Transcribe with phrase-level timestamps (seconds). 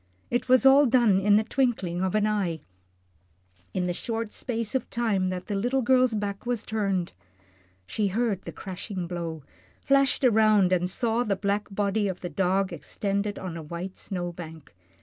[0.31, 2.61] It was all done in the twinkling of an eye
[3.71, 7.13] in the short space of time that the little girl's back was turned.
[7.85, 9.43] She heard the crashing blow,
[9.79, 14.31] flashed around, and saw the black body of the dog extended on a white snow
[14.31, 14.73] bank.